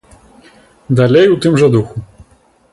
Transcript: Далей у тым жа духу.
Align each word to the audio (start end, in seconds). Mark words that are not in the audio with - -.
Далей 1.01 1.29
у 1.35 1.39
тым 1.45 1.59
жа 1.63 1.71
духу. 1.77 2.05